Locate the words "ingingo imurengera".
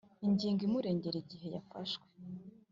0.27-1.17